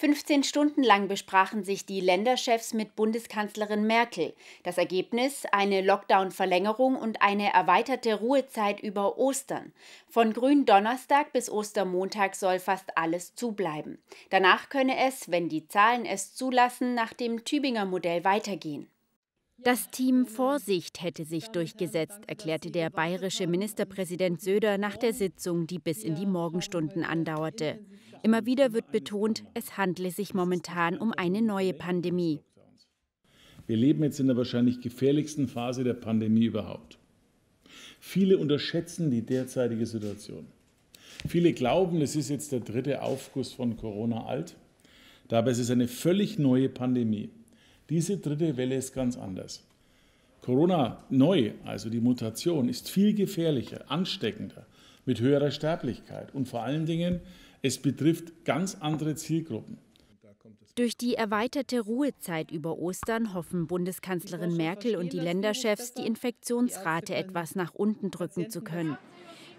[0.00, 4.32] 15 Stunden lang besprachen sich die Länderchefs mit Bundeskanzlerin Merkel.
[4.62, 9.74] Das Ergebnis eine Lockdown-Verlängerung und eine erweiterte Ruhezeit über Ostern.
[10.08, 14.02] Von Gründonnerstag bis Ostermontag soll fast alles zubleiben.
[14.30, 18.88] Danach könne es, wenn die Zahlen es zulassen, nach dem Tübinger Modell weitergehen.
[19.62, 25.78] Das Team Vorsicht hätte sich durchgesetzt, erklärte der bayerische Ministerpräsident Söder nach der Sitzung, die
[25.78, 27.78] bis in die Morgenstunden andauerte.
[28.22, 32.40] Immer wieder wird betont, es handle sich momentan um eine neue Pandemie.
[33.66, 36.98] Wir leben jetzt in der wahrscheinlich gefährlichsten Phase der Pandemie überhaupt.
[38.00, 40.46] Viele unterschätzen die derzeitige Situation.
[41.28, 44.56] Viele glauben, es ist jetzt der dritte Aufguss von Corona alt.
[45.28, 47.30] Dabei ist es eine völlig neue Pandemie.
[47.90, 49.64] Diese dritte Welle ist ganz anders.
[50.42, 54.64] Corona neu, also die Mutation, ist viel gefährlicher, ansteckender,
[55.04, 57.20] mit höherer Sterblichkeit und vor allen Dingen,
[57.62, 59.76] es betrifft ganz andere Zielgruppen.
[60.76, 67.56] Durch die erweiterte Ruhezeit über Ostern hoffen Bundeskanzlerin Merkel und die Länderchefs, die Infektionsrate etwas
[67.56, 68.96] nach unten drücken zu können.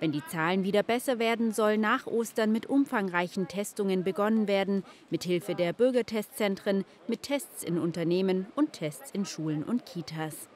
[0.02, 5.23] Wenn die Zahlen wieder besser werden, soll nach Ostern mit umfangreichen Testungen begonnen werden, mit
[5.23, 10.49] Hilfe der Bürgertestzentren, mit Tests in Unternehmen und Tests in Schulen und Kitas.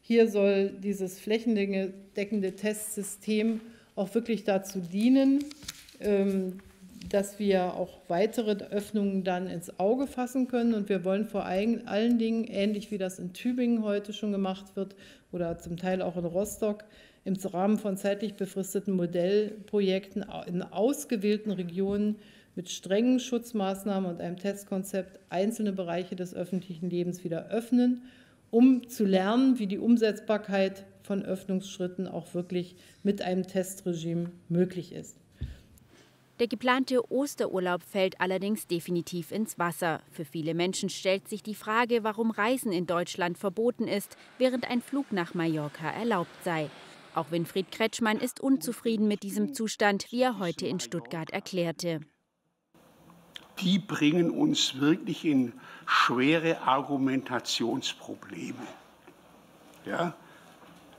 [0.00, 3.62] Hier soll dieses flächendeckende Testsystem
[3.96, 5.44] auch wirklich dazu dienen,
[5.98, 6.58] ähm,
[7.08, 10.74] dass wir auch weitere Öffnungen dann ins Auge fassen können.
[10.74, 14.94] Und wir wollen vor allen Dingen, ähnlich wie das in Tübingen heute schon gemacht wird
[15.32, 16.84] oder zum Teil auch in Rostock,
[17.24, 22.16] im Rahmen von zeitlich befristeten Modellprojekten in ausgewählten Regionen
[22.56, 28.02] mit strengen Schutzmaßnahmen und einem Testkonzept einzelne Bereiche des öffentlichen Lebens wieder öffnen,
[28.50, 35.16] um zu lernen, wie die Umsetzbarkeit von Öffnungsschritten auch wirklich mit einem Testregime möglich ist.
[36.40, 40.00] Der geplante Osterurlaub fällt allerdings definitiv ins Wasser.
[40.10, 44.80] Für viele Menschen stellt sich die Frage, warum Reisen in Deutschland verboten ist, während ein
[44.80, 46.70] Flug nach Mallorca erlaubt sei.
[47.14, 52.00] Auch Winfried Kretschmann ist unzufrieden mit diesem Zustand, wie er heute in Stuttgart erklärte.
[53.58, 55.52] Die bringen uns wirklich in
[55.84, 58.66] schwere Argumentationsprobleme.
[59.84, 60.14] Ja?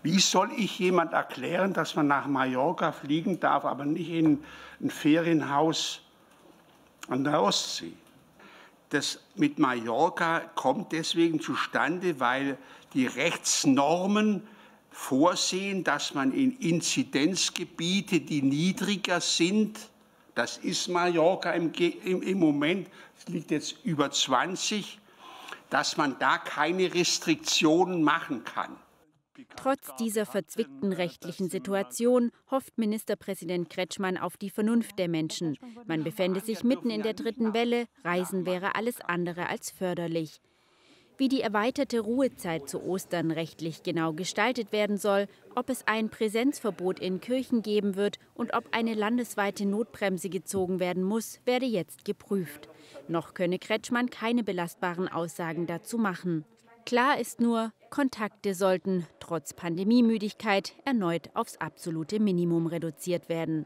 [0.04, 4.44] Wie soll ich jemand erklären, dass man nach Mallorca fliegen darf, aber nicht in
[4.82, 6.02] ein Ferienhaus
[7.08, 7.94] an der Ostsee?
[8.90, 12.58] Das mit Mallorca kommt deswegen zustande, weil
[12.94, 14.46] die Rechtsnormen
[14.90, 19.80] vorsehen, dass man in Inzidenzgebiete, die niedriger sind,
[20.36, 22.90] das ist Mallorca im, im, im Moment,
[23.28, 25.00] liegt jetzt über 20,
[25.70, 28.76] dass man da keine Restriktionen machen kann.
[29.62, 35.56] Trotz dieser verzwickten rechtlichen Situation hofft Ministerpräsident Kretschmann auf die Vernunft der Menschen.
[35.86, 40.42] Man befände sich mitten in der dritten Welle, Reisen wäre alles andere als förderlich.
[41.18, 47.00] Wie die erweiterte Ruhezeit zu Ostern rechtlich genau gestaltet werden soll, ob es ein Präsenzverbot
[47.00, 52.68] in Kirchen geben wird und ob eine landesweite Notbremse gezogen werden muss, werde jetzt geprüft.
[53.08, 56.46] Noch könne Kretschmann keine belastbaren Aussagen dazu machen.
[56.92, 63.66] Klar ist nur, Kontakte sollten trotz Pandemiemüdigkeit erneut aufs absolute Minimum reduziert werden.